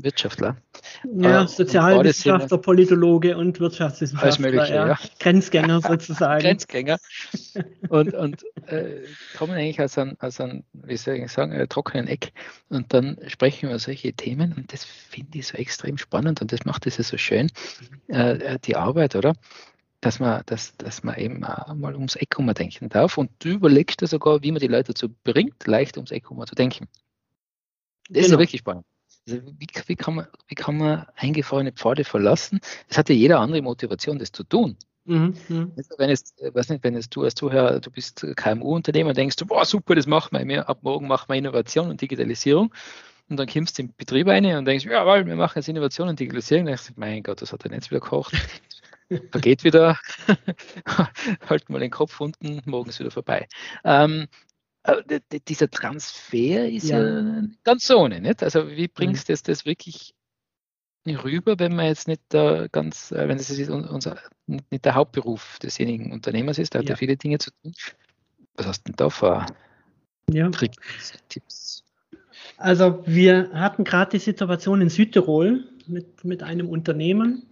Wirtschaftler. 0.00 0.56
Ja, 1.12 1.42
äh, 1.42 1.48
Sozialwissenschaftler, 1.48 2.58
Politologe 2.58 3.36
und 3.36 3.58
Wirtschaftswissenschaftler. 3.58 4.50
Mögliche, 4.50 4.74
ja. 4.74 4.88
ja. 4.88 4.98
Grenzgänger 5.18 5.80
sozusagen. 5.86 6.40
Grenzgänger. 6.40 6.98
Und, 7.88 8.14
und 8.14 8.44
äh, 8.66 9.02
kommen 9.36 9.52
eigentlich 9.52 9.80
aus 9.80 9.96
einem, 9.96 10.16
aus 10.20 10.40
einem, 10.40 10.64
wie 10.72 10.96
soll 10.96 11.14
ich 11.14 11.32
sagen, 11.32 11.52
einem 11.52 11.68
trockenen 11.68 12.06
Eck. 12.06 12.32
Und 12.68 12.92
dann 12.92 13.18
sprechen 13.26 13.62
wir 13.62 13.70
über 13.70 13.78
solche 13.78 14.12
Themen 14.12 14.52
und 14.52 14.72
das 14.72 14.84
finde 14.84 15.38
ich 15.38 15.46
so 15.46 15.56
extrem 15.56 15.96
spannend 15.96 16.42
und 16.42 16.52
das 16.52 16.64
macht 16.64 16.86
es 16.86 16.98
ja 16.98 17.04
so 17.04 17.16
schön, 17.16 17.50
äh, 18.08 18.58
die 18.64 18.76
Arbeit, 18.76 19.16
oder? 19.16 19.34
Dass 20.00 20.20
man, 20.20 20.42
dass, 20.46 20.76
dass 20.76 21.02
man 21.02 21.16
eben 21.16 21.40
mal 21.40 21.94
ums 21.94 22.16
Eck 22.16 22.36
denken 22.36 22.88
darf. 22.88 23.16
Und 23.16 23.30
du 23.38 23.50
überlegst 23.50 24.00
dir 24.02 24.06
sogar, 24.06 24.42
wie 24.42 24.52
man 24.52 24.60
die 24.60 24.68
Leute 24.68 24.92
dazu 24.92 25.08
bringt, 25.24 25.66
leicht 25.66 25.96
ums 25.96 26.10
Eck 26.10 26.26
zu 26.26 26.54
denken. 26.54 26.88
Das 28.08 28.14
genau. 28.14 28.26
ist 28.26 28.32
ja 28.32 28.38
wirklich 28.38 28.60
spannend. 28.60 28.84
Also 29.28 29.42
wie, 29.58 29.66
wie, 29.86 29.96
kann 29.96 30.14
man, 30.14 30.26
wie 30.46 30.54
kann 30.54 30.76
man 30.78 31.06
eingefahrene 31.16 31.72
Pfade 31.72 32.04
verlassen? 32.04 32.60
Es 32.88 32.96
hat 32.96 33.08
ja 33.08 33.14
jeder 33.14 33.40
andere 33.40 33.62
Motivation, 33.62 34.18
das 34.18 34.32
zu 34.32 34.44
tun. 34.44 34.76
Mhm, 35.04 35.34
mhm. 35.48 35.72
also 35.76 35.94
wenn 35.96 36.10
es, 36.10 36.34
weiß 36.38 36.68
nicht, 36.68 36.84
wenn 36.84 36.94
es 36.94 37.08
du 37.08 37.22
als 37.22 37.34
Zuhörer, 37.34 37.80
du 37.80 37.90
bist 37.90 38.26
KMU-Unternehmer, 38.36 39.14
denkst 39.14 39.36
du, 39.36 39.46
boah, 39.46 39.64
super, 39.64 39.94
das 39.94 40.06
machen 40.06 40.46
wir, 40.46 40.68
ab 40.68 40.78
morgen 40.82 41.08
machen 41.08 41.28
wir 41.28 41.36
Innovation 41.36 41.88
und 41.88 42.00
Digitalisierung. 42.00 42.74
Und 43.30 43.38
dann 43.38 43.46
kommst 43.46 43.78
du 43.78 43.82
im 43.82 43.94
Betrieb 43.94 44.26
rein 44.26 44.44
und 44.56 44.64
denkst, 44.64 44.86
ja, 44.86 45.04
wir 45.26 45.36
machen 45.36 45.58
jetzt 45.58 45.68
Innovation 45.68 46.08
und 46.08 46.18
Digitalisierung. 46.18 46.62
Und 46.62 46.68
denkst, 46.68 46.92
mein 46.96 47.22
Gott, 47.22 47.42
das 47.42 47.52
hat 47.52 47.64
er 47.64 47.72
jetzt 47.72 47.90
wieder 47.90 48.00
gekocht. 48.00 48.34
Vergeht 49.30 49.64
wieder, 49.64 49.98
halt 51.48 51.70
mal 51.70 51.78
den 51.78 51.90
Kopf 51.90 52.20
unten, 52.20 52.60
morgen 52.66 52.90
ist 52.90 53.00
wieder 53.00 53.10
vorbei. 53.10 53.48
Ähm, 53.84 54.22
äh, 54.22 54.26
dieser 55.48 55.70
Transfer 55.70 56.68
ist 56.68 56.88
ja, 56.88 57.02
ja 57.02 57.42
ganz 57.64 57.90
ohne, 57.90 58.20
nicht? 58.20 58.42
Also 58.42 58.68
wie 58.70 58.88
bringst 58.88 59.28
du 59.28 59.32
mhm. 59.32 59.38
das 59.44 59.66
wirklich 59.66 60.14
rüber, 61.06 61.58
wenn 61.58 61.74
man 61.74 61.86
jetzt 61.86 62.08
nicht 62.08 62.22
da 62.28 62.66
ganz, 62.68 63.12
äh, 63.12 63.28
wenn 63.28 63.38
das 63.38 63.50
ist 63.50 63.70
unser, 63.70 64.18
nicht 64.46 64.84
der 64.84 64.94
Hauptberuf 64.94 65.58
desjenigen 65.62 66.12
Unternehmers 66.12 66.58
ist, 66.58 66.74
da 66.74 66.80
hat 66.80 66.86
ja. 66.86 66.94
er 66.94 66.96
viele 66.96 67.16
Dinge 67.16 67.38
zu 67.38 67.50
tun. 67.50 67.72
Was 68.56 68.66
hast 68.66 68.82
du 68.82 68.92
denn 68.92 68.96
da 68.96 69.10
für 69.10 69.46
ja. 70.30 70.50
Tricks, 70.50 71.14
Tipps? 71.28 71.84
Also 72.56 73.02
wir 73.06 73.50
hatten 73.52 73.84
gerade 73.84 74.12
die 74.12 74.18
Situation 74.18 74.80
in 74.80 74.90
Südtirol 74.90 75.64
mit, 75.86 76.24
mit 76.24 76.42
einem 76.42 76.68
Unternehmen, 76.68 77.46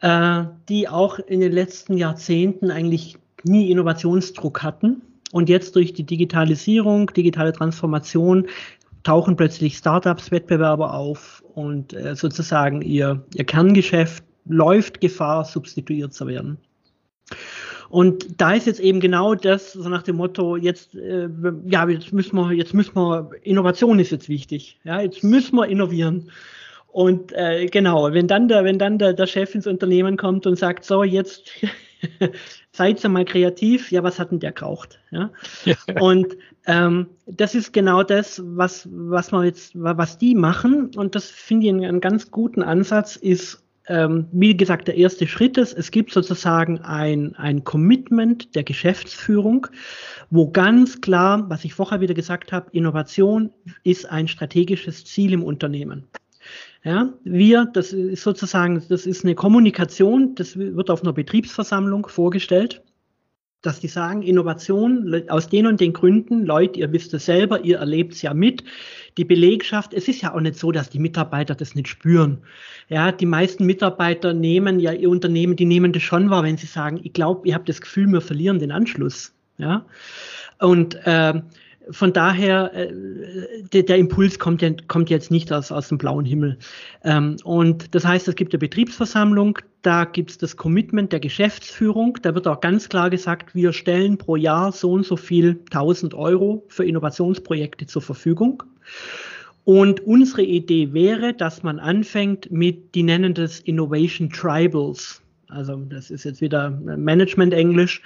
äh, 0.00 0.44
die 0.68 0.88
auch 0.88 1.18
in 1.18 1.40
den 1.40 1.52
letzten 1.52 1.96
Jahrzehnten 1.96 2.70
eigentlich 2.70 3.16
nie 3.44 3.70
Innovationsdruck 3.70 4.62
hatten 4.62 5.02
und 5.32 5.48
jetzt 5.48 5.74
durch 5.74 5.92
die 5.92 6.04
Digitalisierung, 6.04 7.12
digitale 7.12 7.52
Transformation 7.52 8.46
tauchen 9.02 9.34
plötzlich 9.34 9.76
Startups, 9.76 10.30
Wettbewerber 10.30 10.94
auf 10.94 11.42
und 11.54 11.92
äh, 11.94 12.14
sozusagen 12.14 12.82
ihr, 12.82 13.24
ihr 13.34 13.44
Kerngeschäft 13.44 14.22
läuft 14.44 15.00
Gefahr, 15.00 15.44
substituiert 15.44 16.14
zu 16.14 16.28
werden. 16.28 16.58
Und 17.88 18.40
da 18.40 18.52
ist 18.52 18.66
jetzt 18.66 18.80
eben 18.80 19.00
genau 19.00 19.34
das, 19.34 19.72
so 19.72 19.88
nach 19.88 20.02
dem 20.02 20.16
Motto, 20.16 20.56
jetzt, 20.56 20.94
äh, 20.94 21.28
ja, 21.66 21.88
jetzt 21.88 22.12
müssen 22.12 22.36
wir, 22.36 22.52
jetzt 22.52 22.74
müssen 22.74 22.94
wir, 22.94 23.30
Innovation 23.42 23.98
ist 23.98 24.12
jetzt 24.12 24.28
wichtig. 24.28 24.78
Ja, 24.84 25.00
jetzt 25.00 25.24
müssen 25.24 25.56
wir 25.56 25.66
innovieren. 25.66 26.30
Und 26.88 27.32
äh, 27.32 27.66
genau, 27.66 28.12
wenn 28.12 28.28
dann 28.28 28.48
der, 28.48 28.64
wenn 28.64 28.78
dann 28.78 28.98
der, 28.98 29.14
der 29.14 29.26
Chef 29.26 29.54
ins 29.54 29.66
Unternehmen 29.66 30.16
kommt 30.16 30.46
und 30.46 30.56
sagt, 30.58 30.84
so, 30.84 31.04
jetzt 31.04 31.50
seid 32.72 33.02
ihr 33.02 33.10
mal 33.10 33.24
kreativ, 33.24 33.90
ja, 33.90 34.02
was 34.02 34.18
hat 34.18 34.30
denn 34.30 34.40
der 34.40 34.52
geraucht? 34.52 35.00
Ja? 35.10 35.30
ja. 35.64 35.74
Und 36.00 36.36
ähm, 36.66 37.08
das 37.26 37.54
ist 37.54 37.72
genau 37.72 38.02
das, 38.02 38.42
was, 38.44 38.88
was 38.90 39.32
man 39.32 39.44
jetzt, 39.44 39.72
was 39.74 40.18
die 40.18 40.34
machen. 40.34 40.90
Und 40.96 41.14
das 41.14 41.30
finde 41.30 41.66
ich 41.66 41.72
einen, 41.72 41.84
einen 41.84 42.00
ganz 42.00 42.30
guten 42.30 42.62
Ansatz, 42.62 43.16
ist, 43.16 43.62
ähm, 43.88 44.28
wie 44.32 44.56
gesagt, 44.56 44.88
der 44.88 44.96
erste 44.96 45.26
Schritt 45.26 45.58
ist, 45.58 45.72
es 45.72 45.90
gibt 45.90 46.12
sozusagen 46.12 46.80
ein, 46.80 47.34
ein 47.36 47.64
Commitment 47.64 48.54
der 48.54 48.62
Geschäftsführung, 48.62 49.66
wo 50.30 50.50
ganz 50.50 51.00
klar, 51.00 51.50
was 51.50 51.64
ich 51.64 51.74
vorher 51.74 52.00
wieder 52.00 52.14
gesagt 52.14 52.52
habe, 52.52 52.70
Innovation 52.72 53.50
ist 53.82 54.08
ein 54.08 54.28
strategisches 54.28 55.04
Ziel 55.04 55.32
im 55.32 55.42
Unternehmen. 55.42 56.06
Ja, 56.84 57.12
wir, 57.22 57.66
das 57.72 57.92
ist 57.92 58.24
sozusagen, 58.24 58.82
das 58.88 59.06
ist 59.06 59.24
eine 59.24 59.36
Kommunikation, 59.36 60.34
das 60.34 60.56
wird 60.56 60.90
auf 60.90 61.02
einer 61.02 61.12
Betriebsversammlung 61.12 62.08
vorgestellt, 62.08 62.82
dass 63.60 63.78
die 63.78 63.86
sagen, 63.86 64.22
Innovation 64.22 65.22
aus 65.28 65.48
den 65.48 65.68
und 65.68 65.80
den 65.80 65.92
Gründen, 65.92 66.44
Leute, 66.44 66.80
ihr 66.80 66.92
wisst 66.92 67.14
es 67.14 67.26
selber, 67.26 67.60
ihr 67.64 67.78
erlebt 67.78 68.14
es 68.14 68.22
ja 68.22 68.34
mit. 68.34 68.64
Die 69.16 69.24
Belegschaft, 69.24 69.94
es 69.94 70.08
ist 70.08 70.22
ja 70.22 70.34
auch 70.34 70.40
nicht 70.40 70.56
so, 70.56 70.72
dass 70.72 70.90
die 70.90 70.98
Mitarbeiter 70.98 71.54
das 71.54 71.76
nicht 71.76 71.86
spüren. 71.86 72.38
Ja, 72.88 73.12
die 73.12 73.26
meisten 73.26 73.64
Mitarbeiter 73.64 74.34
nehmen 74.34 74.80
ja 74.80 74.92
ihr 74.92 75.08
Unternehmen, 75.08 75.54
die 75.54 75.66
nehmen 75.66 75.92
das 75.92 76.02
schon 76.02 76.30
wahr, 76.30 76.42
wenn 76.42 76.56
sie 76.56 76.66
sagen, 76.66 76.98
ich 77.04 77.12
glaube, 77.12 77.46
ihr 77.46 77.54
habt 77.54 77.68
das 77.68 77.80
Gefühl, 77.80 78.08
wir 78.08 78.20
verlieren 78.20 78.58
den 78.58 78.72
Anschluss. 78.72 79.32
Ja, 79.58 79.86
und 80.58 80.96
äh, 81.04 81.40
von 81.90 82.12
daher, 82.12 82.72
äh, 82.74 82.92
der, 83.72 83.82
der, 83.82 83.96
Impuls 83.96 84.38
kommt, 84.38 84.62
ja, 84.62 84.70
kommt 84.88 85.10
jetzt 85.10 85.30
nicht 85.30 85.52
aus, 85.52 85.72
aus 85.72 85.88
dem 85.88 85.98
blauen 85.98 86.24
Himmel. 86.24 86.58
Ähm, 87.02 87.36
und 87.44 87.94
das 87.94 88.04
heißt, 88.04 88.28
es 88.28 88.34
gibt 88.34 88.52
eine 88.52 88.58
Betriebsversammlung, 88.58 89.58
da 89.82 90.04
gibt 90.04 90.30
es 90.30 90.38
das 90.38 90.56
Commitment 90.56 91.12
der 91.12 91.20
Geschäftsführung, 91.20 92.18
da 92.22 92.34
wird 92.34 92.46
auch 92.46 92.60
ganz 92.60 92.88
klar 92.88 93.10
gesagt, 93.10 93.54
wir 93.54 93.72
stellen 93.72 94.18
pro 94.18 94.36
Jahr 94.36 94.72
so 94.72 94.92
und 94.92 95.04
so 95.04 95.16
viel 95.16 95.60
1000 95.70 96.14
Euro 96.14 96.64
für 96.68 96.84
Innovationsprojekte 96.84 97.86
zur 97.86 98.02
Verfügung. 98.02 98.62
Und 99.64 100.00
unsere 100.00 100.42
Idee 100.42 100.92
wäre, 100.92 101.34
dass 101.34 101.62
man 101.62 101.78
anfängt 101.78 102.50
mit, 102.50 102.94
die 102.94 103.04
nennen 103.04 103.34
das 103.34 103.60
Innovation 103.60 104.30
Tribals. 104.30 105.22
Also 105.48 105.76
das 105.76 106.10
ist 106.10 106.24
jetzt 106.24 106.40
wieder 106.40 106.70
Management-Englisch. 106.70 108.02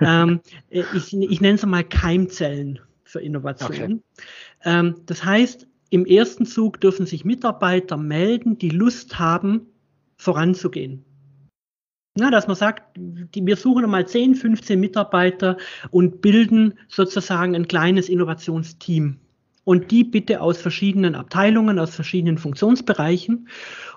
ähm, 0.00 0.40
ich, 0.70 1.14
ich 1.16 1.40
nenne 1.40 1.54
es 1.54 1.66
mal 1.66 1.84
Keimzellen 1.84 2.80
für 3.16 3.22
Innovation. 3.22 4.02
Okay. 4.18 4.26
Ähm, 4.64 4.94
das 5.06 5.24
heißt, 5.24 5.66
im 5.90 6.04
ersten 6.04 6.46
Zug 6.46 6.80
dürfen 6.80 7.06
sich 7.06 7.24
Mitarbeiter 7.24 7.96
melden, 7.96 8.58
die 8.58 8.70
Lust 8.70 9.18
haben, 9.18 9.66
voranzugehen. 10.16 11.04
Na, 12.18 12.30
dass 12.30 12.46
man 12.46 12.56
sagt, 12.56 12.98
wir 12.98 13.56
suchen 13.56 13.88
mal 13.90 14.06
10, 14.06 14.36
15 14.36 14.80
Mitarbeiter 14.80 15.58
und 15.90 16.22
bilden 16.22 16.74
sozusagen 16.88 17.54
ein 17.54 17.68
kleines 17.68 18.08
Innovationsteam. 18.08 19.18
Und 19.66 19.90
die 19.90 20.04
bitte 20.04 20.40
aus 20.40 20.58
verschiedenen 20.58 21.16
Abteilungen, 21.16 21.80
aus 21.80 21.92
verschiedenen 21.92 22.38
Funktionsbereichen. 22.38 23.48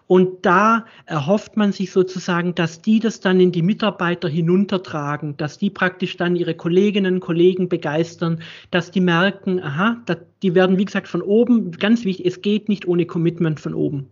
Und 0.07 0.43
da 0.43 0.88
erhofft 1.05 1.57
man 1.57 1.73
sich 1.73 1.91
sozusagen, 1.91 2.55
dass 2.55 2.81
die 2.81 2.99
das 2.99 3.19
dann 3.19 3.39
in 3.39 3.51
die 3.51 3.61
Mitarbeiter 3.61 4.27
hinuntertragen, 4.27 5.38
dass 5.38 5.59
die 5.59 5.69
praktisch 5.69 6.17
dann 6.17 6.35
ihre 6.35 6.55
Kolleginnen 6.55 7.13
und 7.13 7.19
Kollegen 7.19 7.69
begeistern, 7.69 8.41
dass 8.71 8.89
die 8.89 9.01
merken, 9.01 9.61
aha, 9.61 10.03
die 10.41 10.55
werden, 10.55 10.79
wie 10.79 10.85
gesagt, 10.85 11.07
von 11.07 11.21
oben, 11.21 11.69
ganz 11.73 12.03
wichtig, 12.03 12.25
es 12.25 12.41
geht 12.41 12.67
nicht 12.67 12.88
ohne 12.88 13.05
Commitment 13.05 13.59
von 13.59 13.75
oben. 13.75 14.07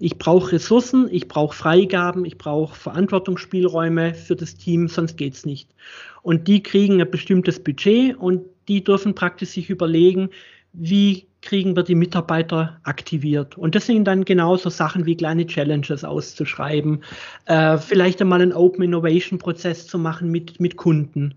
Ich 0.00 0.18
brauche 0.18 0.50
Ressourcen, 0.50 1.06
ich 1.12 1.28
brauche 1.28 1.54
Freigaben, 1.54 2.24
ich 2.24 2.36
brauche 2.36 2.74
Verantwortungsspielräume 2.74 4.14
für 4.14 4.34
das 4.34 4.56
Team, 4.56 4.88
sonst 4.88 5.16
geht's 5.16 5.46
nicht. 5.46 5.70
Und 6.22 6.48
die 6.48 6.64
kriegen 6.64 7.00
ein 7.00 7.08
bestimmtes 7.08 7.62
Budget 7.62 8.16
und 8.16 8.42
die 8.66 8.82
dürfen 8.82 9.14
praktisch 9.14 9.50
sich 9.50 9.70
überlegen, 9.70 10.30
wie 10.76 11.26
kriegen 11.42 11.76
wir 11.76 11.84
die 11.84 11.94
Mitarbeiter 11.94 12.78
aktiviert. 12.82 13.56
Und 13.56 13.74
das 13.74 13.86
sind 13.86 14.04
dann 14.04 14.24
genauso 14.24 14.68
Sachen 14.68 15.06
wie 15.06 15.16
kleine 15.16 15.46
Challenges 15.46 16.04
auszuschreiben, 16.04 17.04
äh, 17.46 17.78
vielleicht 17.78 18.20
einmal 18.20 18.42
einen 18.42 18.52
Open 18.52 18.82
Innovation 18.82 19.38
Prozess 19.38 19.86
zu 19.86 19.98
machen 19.98 20.30
mit, 20.30 20.60
mit 20.60 20.76
Kunden, 20.76 21.36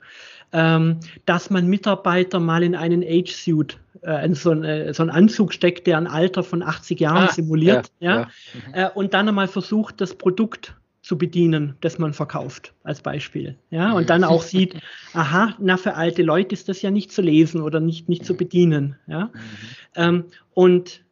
ähm, 0.52 1.00
dass 1.26 1.52
man 1.52 1.68
Mitarbeiter 1.68 2.40
mal 2.40 2.64
in 2.64 2.76
einen 2.76 3.04
Age 3.04 3.32
Suit, 3.32 3.78
äh, 4.02 4.34
so, 4.34 4.50
ein, 4.50 4.64
äh, 4.64 4.94
so 4.94 5.04
einen 5.04 5.12
Anzug 5.12 5.54
steckt, 5.54 5.86
der 5.86 5.98
ein 5.98 6.08
Alter 6.08 6.44
von 6.44 6.64
80 6.64 7.00
Jahren 7.00 7.30
ah, 7.30 7.32
simuliert, 7.32 7.92
ja, 8.00 8.12
ja, 8.12 8.28
ja. 8.76 8.88
Äh, 8.88 8.92
und 8.96 9.14
dann 9.14 9.28
einmal 9.28 9.48
versucht, 9.48 10.02
das 10.02 10.16
Produkt 10.16 10.74
zu 11.02 11.18
bedienen, 11.18 11.76
das 11.82 11.98
man 11.98 12.14
verkauft, 12.14 12.74
als 12.84 13.02
Beispiel. 13.02 13.58
Ja, 13.70 13.94
und 13.94 14.10
dann 14.10 14.24
auch 14.24 14.44
sieht, 14.44 14.76
aha, 15.14 15.56
na, 15.60 15.78
für 15.78 15.96
alte 15.96 16.24
Leute 16.24 16.54
ist 16.54 16.68
das 16.68 16.82
ja 16.82 16.92
nicht 16.92 17.12
zu 17.12 17.22
lesen 17.22 17.62
oder 17.62 17.80
nicht, 17.80 18.10
nicht 18.10 18.26
zu 18.26 18.36
bedienen. 18.36 18.96
Ja, 19.08 19.26
mhm. 19.26 19.32
ähm, 19.96 20.24
und 20.54 21.04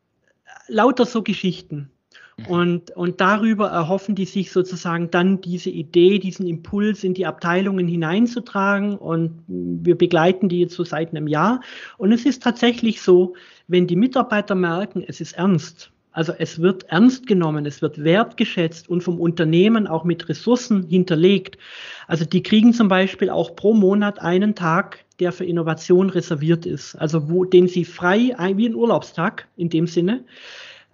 lauter 0.67 1.05
so 1.05 1.23
Geschichten. 1.23 1.89
Mhm. 2.37 2.45
Und, 2.45 2.91
und 2.91 3.21
darüber 3.21 3.69
erhoffen 3.69 4.15
die 4.15 4.25
sich 4.25 4.51
sozusagen 4.51 5.09
dann 5.09 5.41
diese 5.41 5.69
Idee, 5.69 6.19
diesen 6.19 6.45
Impuls 6.47 7.03
in 7.03 7.13
die 7.13 7.25
Abteilungen 7.25 7.87
hineinzutragen. 7.87 8.97
Und 8.97 9.43
wir 9.47 9.97
begleiten 9.97 10.49
die 10.49 10.59
jetzt 10.59 10.75
so 10.75 10.83
seit 10.83 11.11
einem 11.11 11.27
Jahr. 11.27 11.61
Und 11.97 12.11
es 12.11 12.25
ist 12.25 12.43
tatsächlich 12.43 13.01
so, 13.01 13.35
wenn 13.67 13.87
die 13.87 13.95
Mitarbeiter 13.95 14.55
merken, 14.55 15.03
es 15.05 15.21
ist 15.21 15.33
ernst, 15.33 15.91
also 16.17 16.33
es 16.35 16.59
wird 16.59 16.85
ernst 16.85 17.27
genommen, 17.27 17.67
es 17.67 17.83
wird 17.83 18.03
wertgeschätzt 18.03 18.89
und 18.89 19.01
vom 19.01 19.19
Unternehmen 19.19 19.85
auch 19.85 20.03
mit 20.03 20.27
Ressourcen 20.27 20.87
hinterlegt. 20.87 21.59
Also 22.07 22.25
die 22.25 22.41
kriegen 22.41 22.73
zum 22.73 22.87
Beispiel 22.87 23.29
auch 23.29 23.55
pro 23.55 23.75
Monat 23.75 24.19
einen 24.19 24.55
Tag, 24.55 25.05
der 25.19 25.31
für 25.31 25.45
Innovation 25.45 26.09
reserviert 26.09 26.65
ist. 26.65 26.95
Also 26.95 27.29
wo, 27.29 27.45
den 27.45 27.67
sie 27.67 27.85
frei, 27.85 28.35
wie 28.55 28.67
ein 28.67 28.73
Urlaubstag 28.73 29.47
in 29.57 29.69
dem 29.69 29.85
Sinne, 29.85 30.25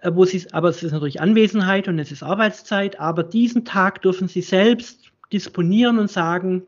äh, 0.02 0.10
wo 0.12 0.26
sie, 0.26 0.44
aber 0.52 0.68
es 0.68 0.82
ist 0.82 0.92
natürlich 0.92 1.22
Anwesenheit 1.22 1.88
und 1.88 1.98
es 1.98 2.12
ist 2.12 2.22
Arbeitszeit, 2.22 3.00
aber 3.00 3.22
diesen 3.22 3.64
Tag 3.64 4.02
dürfen 4.02 4.28
sie 4.28 4.42
selbst 4.42 5.10
disponieren 5.32 5.98
und 5.98 6.10
sagen, 6.10 6.64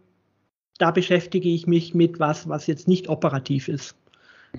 da 0.79 0.93
beschäftige 0.93 1.51
ich 1.51 1.67
mich 1.67 1.95
mit 1.95 2.21
was, 2.21 2.49
was 2.49 2.67
jetzt 2.69 2.89
nicht 2.89 3.11
operativ 3.11 3.69
ist 3.69 3.97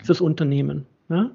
fürs 0.04 0.22
Unternehmen. 0.22 0.86
Ja? 1.10 1.32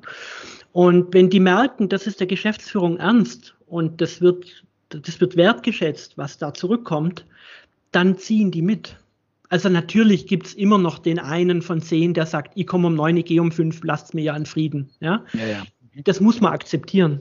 Und 0.73 1.13
wenn 1.13 1.29
die 1.29 1.41
merken, 1.41 1.89
das 1.89 2.07
ist 2.07 2.21
der 2.21 2.27
Geschäftsführung 2.27 2.97
ernst 2.97 3.55
und 3.67 4.01
das 4.01 4.21
wird, 4.21 4.65
das 4.89 5.21
wird 5.21 5.37
wertgeschätzt, 5.37 6.17
was 6.17 6.39
da 6.39 6.55
zurückkommt, 6.55 7.27
dann 7.91 8.17
ziehen 8.17 8.51
die 8.51 8.63
mit. 8.63 8.97
Also 9.51 9.69
natürlich 9.69 10.27
gibt's 10.27 10.55
immer 10.55 10.79
noch 10.79 10.99
den 10.99 11.19
einen 11.19 11.61
von 11.61 11.83
zehn, 11.83 12.15
der 12.15 12.25
sagt, 12.25 12.53
ich 12.57 12.67
komme 12.67 12.87
um 12.87 12.95
neun, 12.95 13.19
ich 13.19 13.27
gehe 13.27 13.41
um 13.41 13.53
fünf, 13.53 13.81
lasst 13.85 14.15
mir 14.15 14.23
ja 14.23 14.37
in 14.37 14.47
Frieden. 14.47 14.89
Ja? 15.01 15.25
Ja, 15.35 15.47
ja. 15.47 15.63
Das 16.05 16.21
muss 16.21 16.41
man 16.41 16.55
akzeptieren. 16.55 17.21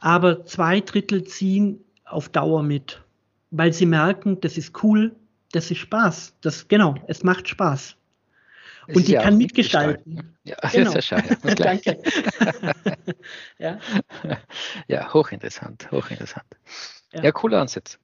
Aber 0.00 0.46
zwei 0.46 0.80
Drittel 0.80 1.24
ziehen 1.24 1.80
auf 2.06 2.30
Dauer 2.30 2.62
mit, 2.62 3.02
weil 3.50 3.74
sie 3.74 3.84
merken, 3.84 4.40
das 4.40 4.56
ist 4.56 4.82
cool, 4.82 5.14
das 5.52 5.70
ist 5.70 5.78
Spaß. 5.78 6.34
Das, 6.40 6.66
genau, 6.68 6.94
es 7.08 7.22
macht 7.24 7.46
Spaß 7.48 7.95
und 8.88 9.08
die 9.08 9.12
ja 9.12 9.22
kann 9.22 9.38
mitgestalten. 9.38 10.36
Ja, 10.44 10.56
genau. 10.72 10.92
das 10.92 11.04
ist 11.04 11.10
ja 11.10 11.20
schade. 11.20 11.54
Danke. 11.56 11.98
ja. 13.58 13.78
ja, 14.86 15.12
hochinteressant, 15.12 15.90
hochinteressant. 15.90 16.46
Ja, 17.12 17.22
ja 17.24 17.32
cooler 17.32 17.60
Ansatz. 17.60 17.98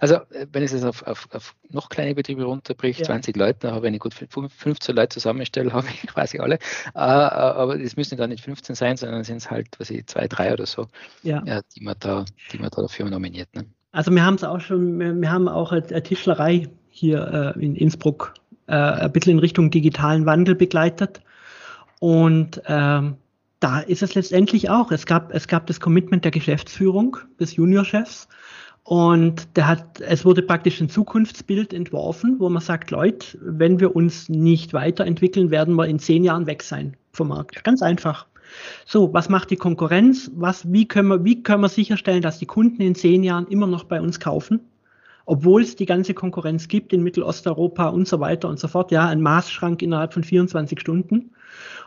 Also, 0.00 0.16
äh, 0.30 0.46
wenn 0.52 0.62
ich 0.62 0.72
es 0.72 0.84
auf, 0.84 1.02
auf, 1.06 1.28
auf, 1.32 1.54
noch 1.70 1.88
kleine 1.88 2.14
Betriebe 2.14 2.44
runterbricht, 2.44 3.00
ja. 3.00 3.06
20 3.06 3.36
Leute, 3.36 3.58
dann 3.60 3.74
habe 3.74 3.88
ich, 3.88 3.94
ich 3.94 4.00
gut 4.00 4.14
15 4.14 4.94
Leute 4.94 5.14
zusammenstelle, 5.14 5.72
habe 5.72 5.86
ich 5.88 6.06
quasi 6.06 6.38
alle. 6.38 6.56
Äh, 6.94 6.98
aber 6.98 7.78
es 7.78 7.96
müssen 7.96 8.16
dann 8.16 8.30
nicht 8.30 8.44
15 8.44 8.74
sein, 8.74 8.96
sondern 8.96 9.24
sind 9.24 9.38
es 9.38 9.50
halt, 9.50 9.68
was 9.78 9.90
ich, 9.90 10.06
zwei, 10.06 10.28
drei 10.28 10.52
oder 10.52 10.66
so, 10.66 10.86
ja. 11.22 11.40
die, 11.74 11.82
man 11.82 11.96
da, 12.00 12.24
die 12.52 12.58
man 12.58 12.70
da 12.70 12.82
dafür 12.82 13.08
nominiert. 13.08 13.54
Ne? 13.54 13.66
Also, 13.92 14.10
wir 14.10 14.24
haben 14.24 14.34
es 14.34 14.44
auch 14.44 14.60
schon, 14.60 15.20
wir 15.20 15.30
haben 15.30 15.48
auch 15.48 15.72
eine 15.72 16.02
Tischlerei 16.02 16.68
hier 16.88 17.54
äh, 17.56 17.64
in 17.64 17.76
Innsbruck 17.76 18.34
äh, 18.66 18.74
ein 18.74 19.12
bisschen 19.12 19.32
in 19.32 19.38
Richtung 19.38 19.70
digitalen 19.70 20.26
Wandel 20.26 20.54
begleitet. 20.54 21.20
Und 22.00 22.62
ähm, 22.66 23.16
da 23.60 23.80
ist 23.80 24.02
es 24.02 24.14
letztendlich 24.14 24.70
auch. 24.70 24.92
Es 24.92 25.06
gab, 25.06 25.32
es 25.32 25.48
gab 25.48 25.66
das 25.66 25.80
Commitment 25.80 26.24
der 26.24 26.30
Geschäftsführung, 26.30 27.16
des 27.40 27.56
Juniorchefs. 27.56 28.28
Und 28.84 29.56
der 29.56 29.66
hat, 29.66 30.00
es 30.00 30.24
wurde 30.24 30.42
praktisch 30.42 30.80
ein 30.80 30.88
Zukunftsbild 30.88 31.72
entworfen, 31.72 32.36
wo 32.38 32.48
man 32.48 32.62
sagt, 32.62 32.92
Leute, 32.92 33.36
wenn 33.40 33.80
wir 33.80 33.96
uns 33.96 34.28
nicht 34.28 34.74
weiterentwickeln, 34.74 35.50
werden 35.50 35.74
wir 35.74 35.86
in 35.86 35.98
zehn 35.98 36.22
Jahren 36.22 36.46
weg 36.46 36.62
sein 36.62 36.96
vom 37.12 37.28
Markt. 37.28 37.64
Ganz 37.64 37.82
einfach. 37.82 38.26
So, 38.84 39.12
was 39.12 39.28
macht 39.28 39.50
die 39.50 39.56
Konkurrenz? 39.56 40.30
Was, 40.36 40.72
wie, 40.72 40.86
können 40.86 41.08
wir, 41.08 41.24
wie 41.24 41.42
können 41.42 41.62
wir 41.62 41.68
sicherstellen, 41.68 42.22
dass 42.22 42.38
die 42.38 42.46
Kunden 42.46 42.80
in 42.80 42.94
zehn 42.94 43.24
Jahren 43.24 43.48
immer 43.48 43.66
noch 43.66 43.84
bei 43.84 44.00
uns 44.00 44.20
kaufen? 44.20 44.60
Obwohl 45.26 45.62
es 45.62 45.76
die 45.76 45.86
ganze 45.86 46.14
Konkurrenz 46.14 46.68
gibt 46.68 46.92
in 46.92 47.02
Mittelosteuropa 47.02 47.88
und 47.88 48.08
so 48.08 48.20
weiter 48.20 48.48
und 48.48 48.58
so 48.58 48.68
fort. 48.68 48.92
Ja, 48.92 49.08
ein 49.08 49.20
Maßschrank 49.20 49.82
innerhalb 49.82 50.14
von 50.14 50.24
24 50.24 50.80
Stunden. 50.80 51.32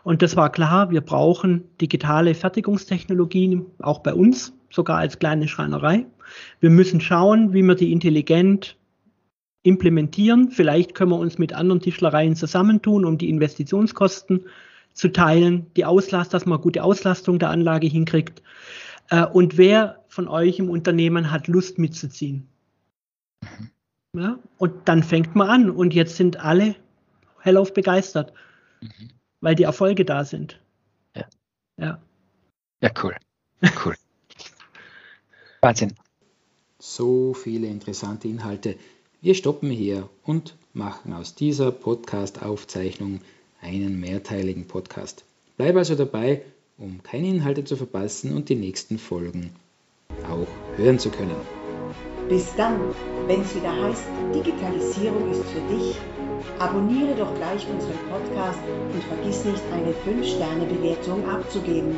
Und 0.04 0.22
das 0.22 0.36
war 0.36 0.52
klar, 0.52 0.92
wir 0.92 1.02
brauchen 1.02 1.64
digitale 1.80 2.36
Fertigungstechnologien, 2.36 3.66
auch 3.80 4.00
bei 4.00 4.14
uns, 4.14 4.54
sogar 4.70 4.98
als 4.98 5.20
kleine 5.20 5.48
Schreinerei. 5.48 6.06
Wir 6.60 6.70
müssen 6.70 7.02
schauen, 7.02 7.54
wie 7.54 7.64
wir 7.64 7.76
die 7.76 7.92
intelligent 7.92 8.78
implementieren. 9.64 10.52
Vielleicht 10.52 10.94
können 10.94 11.12
wir 11.12 11.18
uns 11.18 11.38
mit 11.38 11.54
anderen 11.54 11.82
Tischlereien 11.82 12.36
zusammentun, 12.36 13.06
um 13.06 13.18
die 13.18 13.30
Investitionskosten 13.30 14.46
zu 14.94 15.10
teilen, 15.10 15.68
die 15.78 15.86
Auslast, 15.86 16.34
dass 16.34 16.46
man 16.46 16.62
gute 16.62 16.84
Auslastung 16.84 17.40
der 17.40 17.50
Anlage 17.50 17.88
hinkriegt. 17.88 18.42
Äh, 19.10 19.26
und 19.26 19.58
wer 19.58 20.04
von 20.08 20.28
euch 20.28 20.60
im 20.60 20.70
Unternehmen 20.70 21.32
hat 21.32 21.48
Lust 21.48 21.80
mitzuziehen? 21.80 22.48
Mhm. 23.42 23.70
Ja, 24.14 24.40
und 24.58 24.88
dann 24.88 25.04
fängt 25.04 25.36
man 25.36 25.50
an 25.50 25.70
und 25.70 25.94
jetzt 25.94 26.16
sind 26.16 26.38
alle 26.38 26.76
hellauf 27.42 27.74
begeistert, 27.74 28.34
mhm. 28.82 29.10
weil 29.42 29.56
die 29.56 29.64
Erfolge 29.64 30.06
da 30.06 30.26
sind. 30.26 30.60
Ja. 31.16 31.26
Ja, 31.78 32.02
ja 32.82 32.92
cool. 33.04 33.16
Cool. 33.86 33.96
Wahnsinn. 35.62 35.94
So 36.80 37.34
viele 37.34 37.68
interessante 37.68 38.28
Inhalte. 38.28 38.78
Wir 39.22 39.36
stoppen 39.36 39.70
hier 39.70 40.10
und 40.24 40.56
machen 40.74 41.14
aus 41.14 41.36
dieser 41.36 41.72
Podcast-Aufzeichnung 41.72 43.20
einen 43.62 44.00
mehrteiligen 44.00 44.66
Podcast. 44.66 45.26
Bleib 45.58 45.76
also 45.76 45.96
dabei, 45.96 46.42
um 46.78 47.04
keine 47.04 47.28
Inhalte 47.28 47.66
zu 47.66 47.76
verpassen 47.76 48.34
und 48.34 48.48
die 48.48 48.56
nächsten 48.56 48.98
Folgen 48.98 49.52
auch 50.24 50.48
hören 50.78 51.00
zu 51.00 51.10
können. 51.10 51.36
Bis 52.30 52.56
dann, 52.56 52.80
wenn 53.26 53.42
es 53.42 53.56
wieder 53.56 53.72
heißt, 53.72 54.04
Digitalisierung 54.36 55.32
ist 55.32 55.44
für 55.50 55.62
dich, 55.74 55.96
abonniere 56.60 57.16
doch 57.16 57.34
gleich 57.34 57.66
unseren 57.68 57.98
Podcast 58.08 58.60
und 58.94 59.04
vergiss 59.06 59.46
nicht, 59.46 59.64
eine 59.74 59.94
5-Sterne-Bewertung 60.06 61.28
abzugeben. 61.28 61.98